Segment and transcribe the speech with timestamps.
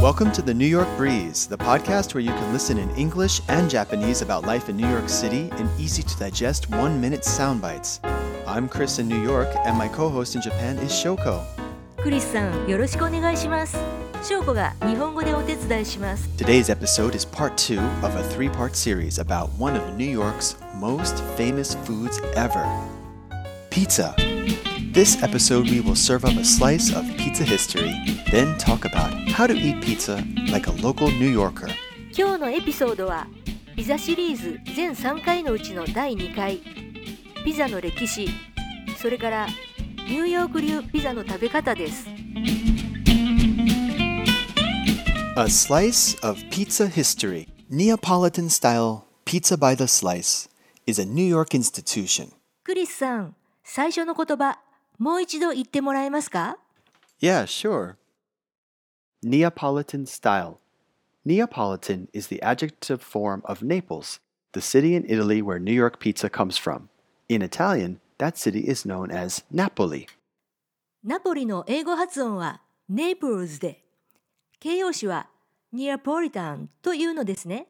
[0.00, 3.70] Welcome to the New York Breeze, the podcast where you can listen in English and
[3.70, 8.00] Japanese about life in New York City in easy to digest one minute sound bites.
[8.46, 11.44] I'm Chris in New York, and my co host in Japan is Shoko.
[12.02, 13.76] クリスさんよろしくお願いします
[14.24, 20.56] 翔子が日本語でお手伝いします Today's episode is part two of a three part series about one of New York's
[20.80, 22.66] most famous foods ever
[23.72, 24.14] pizza.
[24.97, 27.93] This episode, we will serve up a slice of pizza history,
[28.31, 31.69] then talk about how to eat pizza like a local New Yorker.
[32.11, 33.27] 今日のエピソードは
[33.75, 36.61] ピザシリーズ全3回のうちの第2回
[37.45, 38.27] ピザの歴史
[38.99, 39.47] それから
[40.07, 42.07] ニューヨーク流ピザの食べ方です
[45.37, 47.47] A slice of pizza history.
[47.69, 50.49] Neapolitan style pizza by the slice
[50.87, 52.31] is a New York institution.
[52.63, 54.57] クリスさん最初の言葉
[54.97, 56.57] もう一度言ってもらえますか
[57.19, 57.95] Yeah, sure.
[59.23, 60.59] Neapolitan style.
[61.25, 64.19] Neapolitan is the adjective form of Naples,
[64.53, 66.89] the city in Italy where New York pizza comes from.
[67.27, 70.07] In Italian, that city is known as Napoli.
[71.03, 73.83] ナポリの英語発音はネイプルズで
[74.59, 75.27] 形容詞は
[75.71, 77.67] ニアポリタンというのですね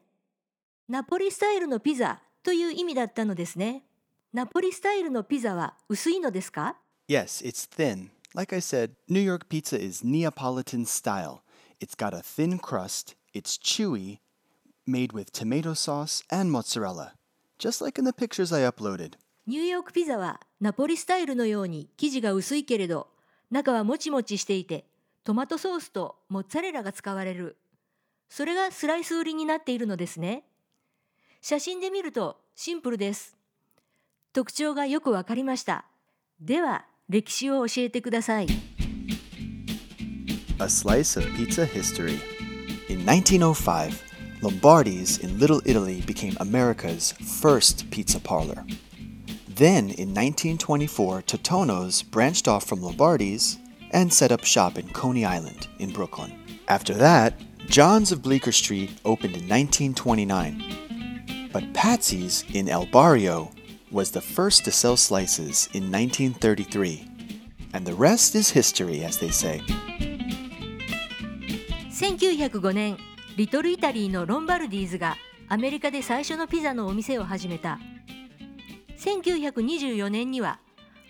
[0.88, 3.84] ナポリスタイルのピザという意味だったのですね
[4.32, 6.76] ナポリスタイルのピザは薄いのですか
[7.08, 8.10] Yes, it's thin.
[8.34, 11.42] Like I said, New York pizza is Neapolitan style.
[11.80, 14.18] It's got a thin crust, it's chewy,
[14.86, 17.14] made with tomato sauce and mozzarella,
[17.58, 19.16] just like in the pictures I uploaded.
[19.46, 23.08] ニューヨークピザはナポリスタイルのように生地が薄いけれど
[23.50, 24.84] 中はもちもちしていて
[25.24, 27.56] トマトソースとモッツァレラが使われる
[28.28, 30.44] それがスライス売りになっているのですね
[31.40, 33.38] 写真で見るとシンプルです
[34.34, 35.86] 特徴がよくわかりました
[36.42, 38.48] では歴史を教えてください。
[40.60, 42.18] A slice of pizza history.
[42.88, 44.02] In 1905,
[44.42, 48.64] Lombardi's in Little Italy became America's first pizza parlor.
[49.48, 53.58] Then, in 1924, Totonno's branched off from Lombardi's
[53.92, 56.34] and set up shop in Coney Island in Brooklyn.
[56.68, 63.50] After that, John's of Bleecker Street opened in 1929, but Patsy's in El Barrio
[63.90, 67.06] was the first to sell slices in 1933.
[67.74, 69.60] And the rest is history, as they say.
[71.90, 72.96] 1905年
[73.36, 75.16] リトルイタリーのロンバルディーズが
[75.48, 77.78] アメリカで最初のピザのお店を始めた
[78.98, 80.60] 1924年には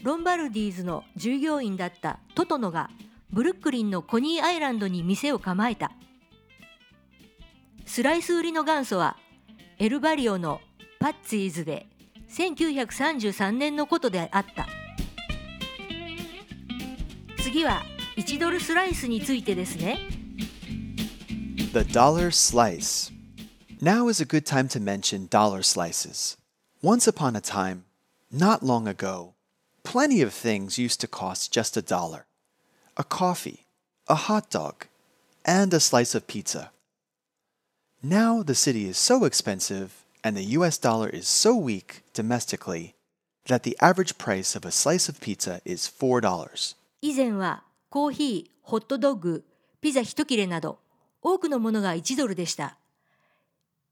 [0.02, 2.90] ロンバルディーズの従業員だったトトノが
[3.30, 5.92] ブルックリンのコニーアイランドに店を構えた
[7.84, 9.16] スライス売りの元祖は
[9.78, 10.60] エルバリオの
[11.00, 11.86] パッツィーズで
[12.29, 14.67] 1933年のことであった
[17.41, 17.83] 次は
[18.17, 19.99] 1ドルスライスについてですね
[21.73, 23.11] The dollar slice.
[23.81, 26.37] Now is a good time to mention dollar slices.
[26.83, 27.85] Once upon a time,
[28.31, 29.33] not long ago,
[29.83, 32.27] plenty of things used to cost just a dollar
[32.95, 33.65] a coffee,
[34.07, 34.85] a hot dog,
[35.45, 36.71] and a slice of pizza.
[38.03, 42.94] Now the city is so expensive and the US dollar is so weak domestically
[43.46, 46.74] that the average price of a slice of pizza is $4.
[47.00, 49.44] 以前はコーヒー、ホットドッグ、
[49.80, 50.80] ピザ一切れなど
[51.22, 52.76] 多くのものが1ドルでした。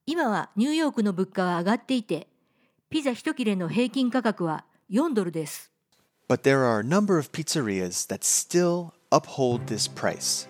[0.05, 2.27] 今はニューヨークの物価は上がっていて、
[2.91, 5.73] ピザ一切れの平均価格は4ドルです。
[6.29, 10.47] But there are a number of pizzerias that still uphold this price.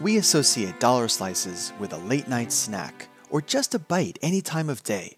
[0.00, 4.68] We associate dollar slices with a late night snack or just a bite any time
[4.68, 5.16] of day.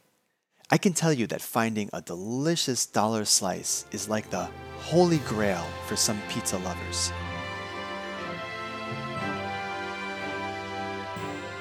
[0.71, 5.65] I can tell you that finding a delicious dollar slice is like the holy grail
[5.87, 7.13] for some pizza lovers.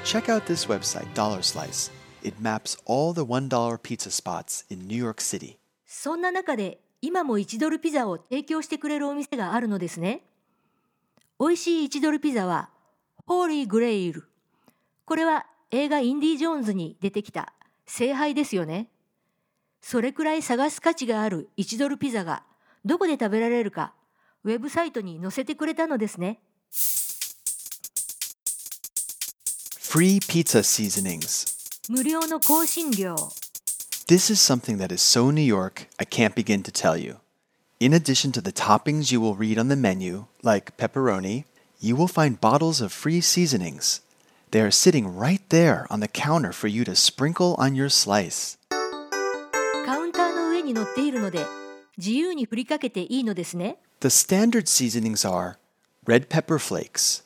[0.04, 1.90] Check out this website, Dollar Slice.
[2.22, 5.58] It maps all the $1 pizza spots in New York City.
[5.88, 10.22] そんな中で今も1ドルピザを提供してくれるお店があるのですね。
[11.40, 12.69] 美味しい1ドルピザは
[13.31, 14.25] ホーリーグレイル。
[15.05, 17.53] これは映画インディ・ジョーンズに出てきた
[17.87, 18.89] 聖杯ですよね。
[19.81, 22.43] それくらい探す価値がある1ドルピザが
[22.85, 23.93] どこで食べられるか
[24.43, 26.41] ウェブサイトに載せてくれたのですね。
[29.79, 31.47] Free pizza seasonings.
[31.89, 33.15] 無料の香辛料。
[34.09, 37.19] This is something that is so New York, I can't begin to tell you.
[37.79, 41.45] In addition to the toppings you will read on the menu, like pepperoni,
[41.80, 44.02] you will find bottles of free seasonings.
[44.52, 48.58] They are sitting right there on the counter for you to sprinkle on your slice.
[49.86, 51.46] カウンターの上に乗っているので
[51.98, 53.78] 自由に振りかけていいのですね。
[54.02, 55.58] The standard seasonings are
[56.06, 57.24] red pepper flakes,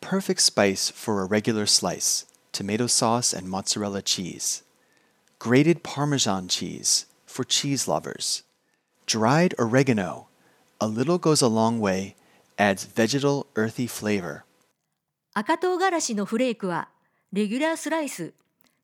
[0.00, 4.62] perfect spice for a regular slice, tomato sauce and mozzarella cheese,
[5.38, 8.42] grated Parmesan cheese for cheese lovers,
[9.06, 10.28] dried oregano,
[10.80, 12.14] a little goes a long way,
[12.57, 14.43] adds vegetal earthy flavor.
[15.33, 16.87] 赤唐辛子のフレークは
[17.33, 18.33] レギュラースライス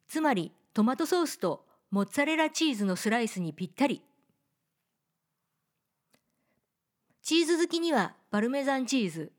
[0.09, 4.01] つまりトマトソースとモッツァレラチーズのスライスにぴったり
[7.23, 9.31] チーズ好きにはパルメザンチーズ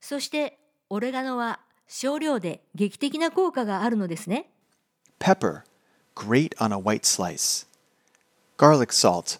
[0.00, 0.58] そして
[0.88, 4.50] オレガノは少量で劇的な効果があるのですね
[5.18, 5.64] Pepper,
[6.14, 7.66] grate on a white slice.
[8.56, 9.38] Garlic salt,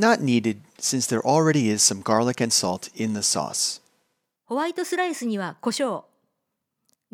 [0.00, 3.80] not needed since there already is some garlic and salt in the sauce.
[4.46, 6.02] ホワイトスライスには胡椒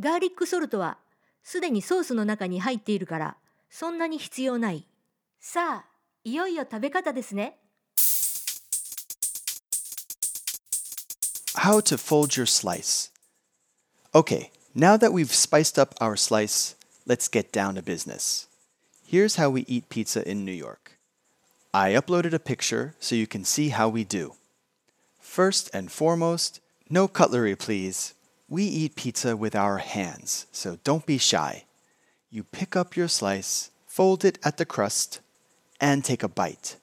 [0.01, 0.97] ガーリックソルトは
[1.43, 3.37] すでにソースの中に入っているから
[3.69, 4.87] そんなに必要ない
[5.39, 5.85] さあ
[6.25, 7.59] いよいよ食べ方ですね
[11.57, 13.11] How to fold your slice.
[14.15, 16.75] Okay, now that we've spiced up our slice,
[17.07, 18.47] let's get down to business.
[19.07, 20.86] Here's how we eat pizza in New York.
[21.76, 24.36] I uploaded a picture so you can see how we do.
[25.20, 26.60] First and foremost,
[26.90, 28.14] no cutlery, please.
[28.50, 31.64] We eat pizza with our hands, so don't be shy.
[32.30, 35.22] You pick up your slice, fold it at the crust,
[35.80, 36.76] and take a bite.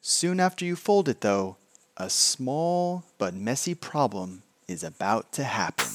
[0.00, 1.56] Soon after you fold it, though,
[1.96, 5.86] a small but messy problem is about to happen.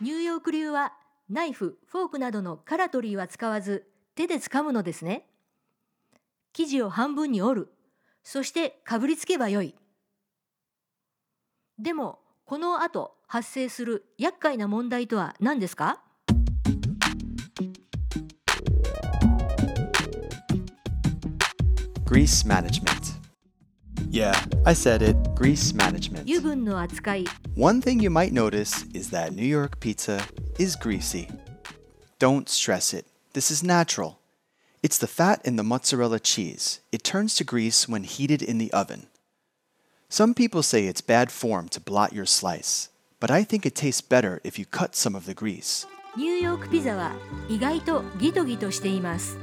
[0.00, 0.92] ニューヨーク流は
[1.30, 3.86] ナイフ、フォークなどのカラトリーは使わず
[4.17, 5.27] 手で掴むのですね。
[6.51, 7.73] 生地を半分に折る。
[8.23, 9.75] そしてかぶりつけばよい。
[11.77, 16.01] でもこの後発生する厄介な問題とは何ですか
[22.05, 23.19] Grease management.
[24.09, 24.33] Yeah,
[24.65, 25.15] I said it.
[25.35, 26.21] Grease management.
[26.21, 27.25] 油分の扱い
[27.55, 30.19] One thing you might notice is that New York pizza
[30.57, 31.29] is greasy.
[32.17, 33.16] Don't stress it.
[33.36, 34.18] This is natural.
[34.82, 36.80] It's the fat in the mozzarella cheese.
[36.90, 39.06] It turns to grease when heated in the oven.
[40.08, 42.90] Some people say it's bad form to blot your slice,
[43.20, 45.86] but I think it tastes better if you cut some of the grease.
[46.14, 47.14] ニューヨークピザは
[47.48, 49.38] 意外とギトギトしています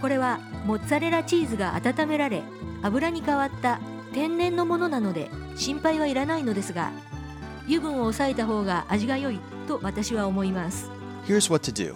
[0.00, 2.42] これはモッツァレラチーズが温められ
[2.82, 3.78] 油に変わった
[4.12, 6.90] 天然のものなので心配はいらないのですが
[7.66, 10.90] 油分を抑えた方が味が良いと私は思います
[11.24, 11.94] Here's what to do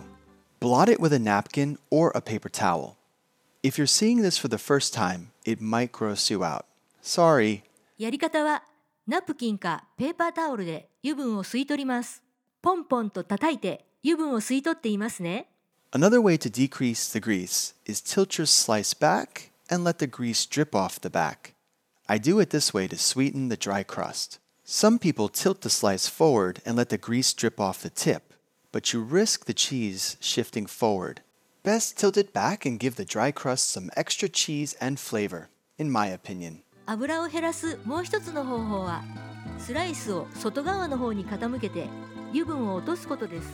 [0.61, 2.97] blot it with a napkin or a paper towel.
[3.63, 6.65] If you're seeing this for the first time, it might gross you out.
[7.03, 7.63] Sorry.
[7.99, 8.63] やり方は
[9.07, 12.23] ナプキンかペーパータオルで油分を吸い取ります
[12.61, 15.47] ポンポンと叩いて油分を吸い取っていますね
[15.93, 20.45] Another way to decrease the grease is tilt your slice back and let the grease
[20.45, 21.55] drip off the back.
[22.09, 24.39] I do it this way to sweeten the dry crust.
[24.65, 28.30] Some people tilt the slice forward and let the grease drip off the tip,
[28.72, 31.22] But you risk the cheese shifting forward.
[31.64, 35.92] Best tilt it back and give the dry crust some extra cheese and flavor, in
[35.92, 36.64] my opinion.
[36.88, 39.04] 油を減らすもう一つの方法は
[39.60, 41.88] スライスを外側の方に傾けて
[42.32, 43.48] 油分を落とすことです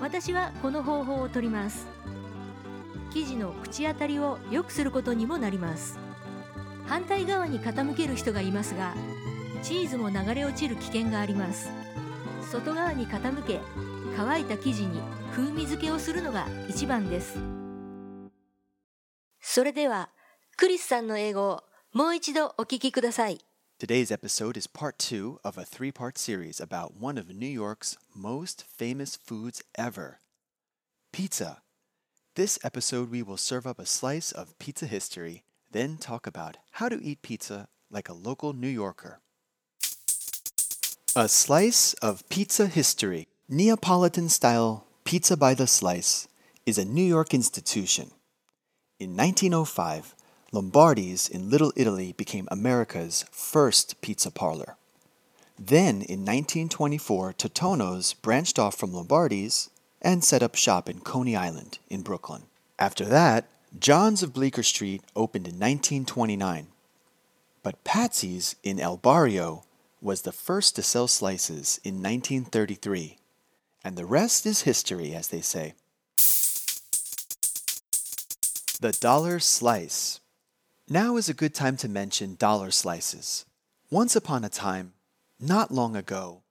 [0.00, 1.86] 私はこの方法を取ります
[3.12, 5.98] 生地の口当たりを良くすることにもなります
[6.86, 8.94] 反対側に傾ける人がいますが
[9.62, 11.70] チーズも流れ落ちる危険があります
[12.50, 13.60] 外側に傾け
[14.16, 17.38] 乾いた生地に風味付けをするのが一番です
[19.40, 20.10] それでは
[20.56, 23.38] クリスさんの英語をもう一度お聞きください
[23.78, 27.96] Today's episode is part two of a three part series about one of New York's
[28.14, 30.18] most famous foods ever
[31.12, 31.62] pizza.
[32.34, 36.88] This episode, we will serve up a slice of pizza history, then talk about how
[36.88, 39.20] to eat pizza like a local New Yorker.
[41.20, 43.28] A slice of pizza history.
[43.46, 46.26] Neapolitan style pizza by the slice
[46.64, 48.12] is a New York institution.
[48.98, 50.14] In 1905,
[50.50, 54.76] Lombardi's in Little Italy became America's first pizza parlor.
[55.58, 59.68] Then, in 1924, Totonno's branched off from Lombardi's
[60.00, 62.44] and set up shop in Coney Island in Brooklyn.
[62.78, 63.46] After that,
[63.78, 66.68] John's of Bleecker Street opened in 1929.
[67.62, 69.64] But Patsy's in El Barrio
[70.00, 73.18] was the first to sell slices in 1933.
[73.84, 75.74] And the rest is history, as they say.
[78.80, 80.20] The dollar slice.
[80.88, 83.44] Now is a good time to mention dollar slices.
[83.90, 84.92] Once upon a time,
[85.38, 86.42] not long ago,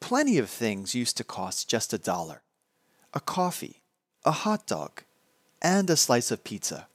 [0.00, 2.42] plenty of things used to cost just a dollar
[3.14, 3.80] a coffee,
[4.24, 5.02] a hot dog,
[5.62, 6.88] and a slice of pizza.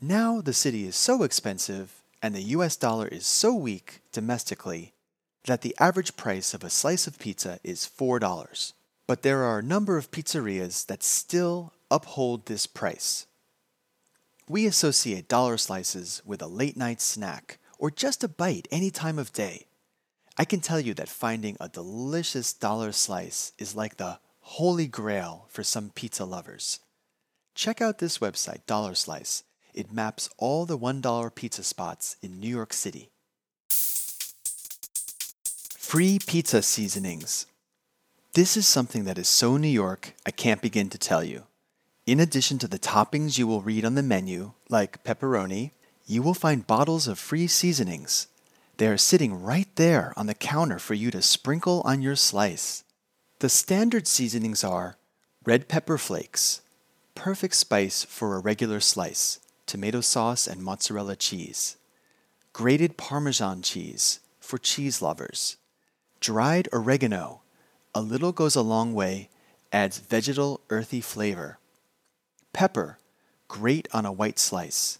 [0.00, 4.92] Now the city is so expensive and the US dollar is so weak domestically
[5.44, 8.72] that the average price of a slice of pizza is $4.
[9.06, 13.26] But there are a number of pizzerias that still uphold this price.
[14.48, 19.18] We associate dollar slices with a late night snack or just a bite any time
[19.18, 19.66] of day.
[20.36, 25.46] I can tell you that finding a delicious dollar slice is like the holy grail
[25.48, 26.80] for some pizza lovers.
[27.54, 29.44] Check out this website, Dollar Slice.
[29.74, 33.10] It maps all the $1 pizza spots in New York City.
[35.78, 37.46] Free pizza seasonings.
[38.34, 41.44] This is something that is so New York, I can't begin to tell you.
[42.06, 45.72] In addition to the toppings you will read on the menu, like pepperoni,
[46.06, 48.26] you will find bottles of free seasonings.
[48.76, 52.82] They are sitting right there on the counter for you to sprinkle on your slice.
[53.40, 54.96] The standard seasonings are
[55.44, 56.62] red pepper flakes,
[57.14, 59.38] perfect spice for a regular slice,
[59.70, 61.76] tomato sauce and mozzarella cheese,
[62.52, 65.58] grated Parmesan cheese for cheese lovers,
[66.18, 67.42] dried oregano,
[67.94, 69.28] a little goes a long way,
[69.70, 71.60] adds vegetal earthy flavor,
[72.52, 72.98] pepper,
[73.46, 74.98] grate on a white slice,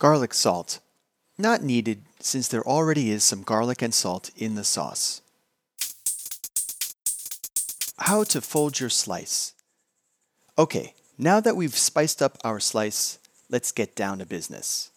[0.00, 0.80] garlic salt,
[1.38, 5.22] not needed since there already is some garlic and salt in the sauce.
[7.98, 9.54] How to fold your slice.
[10.58, 13.20] Okay, now that we've spiced up our slice,
[13.50, 14.90] let's get down to business.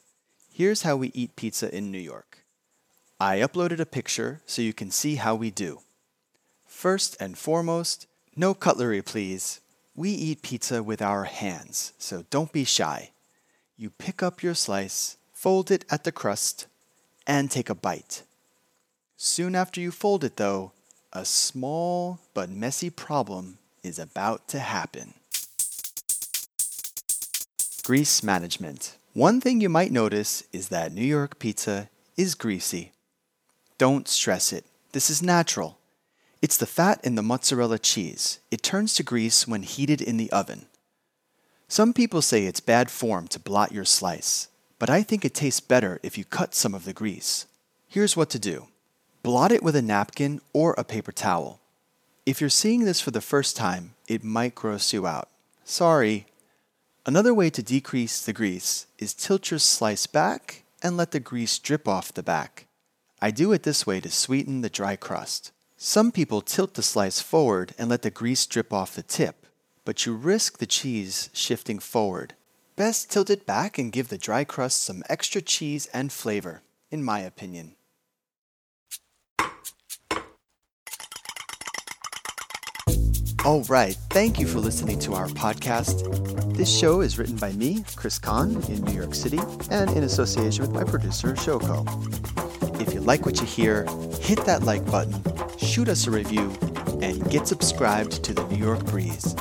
[0.52, 2.40] Here's how we eat pizza in New York.
[3.20, 5.82] I uploaded a picture so you can see how we do.
[6.68, 9.62] First and foremost, no cutlery, please.
[9.96, 13.12] We eat pizza with our hands, so don't be shy.
[13.78, 16.68] You pick up your slice, fold it at the crust,
[17.28, 18.24] and take a bite.
[19.18, 20.72] Soon after you fold it, though,
[21.14, 25.14] a small but messy problem is about to happen.
[27.92, 28.96] Grease management.
[29.12, 32.94] One thing you might notice is that New York pizza is greasy.
[33.78, 35.78] Don't stress it, this is natural.
[36.42, 38.40] It's the fat in the mozzarella cheese.
[38.50, 40.68] It turns to grease when heated in the oven.
[41.68, 44.48] Some people say it's bad form to blot your slice,
[44.80, 47.46] but I think it tastes better if you cut some of the grease.
[47.90, 48.70] Here's what to do
[49.22, 51.60] blot it with a napkin or a paper towel.
[52.26, 55.28] If you're seeing this for the first time, it might gross you out.
[55.66, 56.28] Sorry.
[57.04, 61.58] Another way to decrease the grease is tilt your slice back and let the grease
[61.58, 62.68] drip off the back.
[63.20, 65.52] I do it this way to sweeten the dry crust.
[65.78, 69.48] Some people tilt the slice forward and let the grease drip off the tip,
[69.84, 72.36] but you risk the cheese shifting forward.
[72.76, 77.04] Best tilt it back and give the dry crust some extra cheese and flavor, in
[77.04, 77.74] my opinion.
[83.44, 86.56] All right, thank you for listening to our podcast.
[86.56, 89.40] This show is written by me, Chris Kahn, in New York City,
[89.72, 91.82] and in association with my producer, Shoko.
[92.80, 93.86] If you like what you hear,
[94.22, 95.24] hit that like button,
[95.58, 96.56] shoot us a review,
[97.02, 99.34] and get subscribed to the New York Breeze.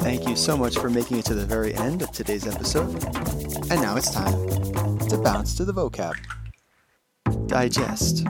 [0.00, 2.92] Thank you so much for making it to the very end of today's episode.
[3.70, 6.14] And now it's time to bounce to the vocab.
[7.46, 8.26] Digest.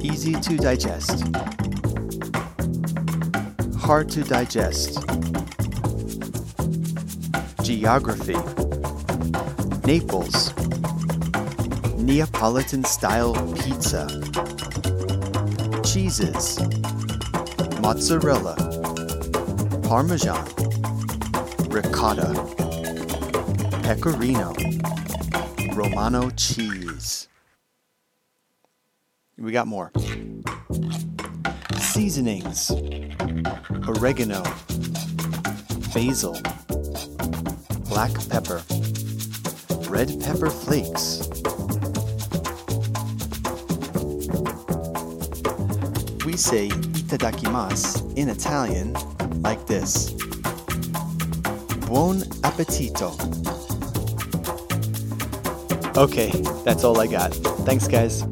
[0.00, 1.24] Easy to digest
[3.88, 4.98] hard to digest.
[7.62, 8.36] Geography
[9.86, 10.54] Naples
[11.96, 14.06] Neapolitan style pizza.
[15.82, 16.58] Cheeses
[17.80, 18.56] Mozzarella
[19.84, 20.44] Parmesan
[21.70, 22.34] Ricotta
[23.84, 24.52] Pecorino
[25.72, 27.26] Romano cheese.
[29.38, 29.90] We got more.
[31.98, 32.70] Seasonings
[33.88, 34.44] oregano,
[35.92, 36.38] basil,
[37.88, 38.62] black pepper,
[39.90, 41.28] red pepper flakes.
[46.24, 48.92] We say itadakimasu in Italian
[49.42, 50.12] like this.
[51.88, 53.10] Buon appetito.
[55.96, 56.30] Okay,
[56.64, 57.34] that's all I got.
[57.66, 58.22] Thanks, guys.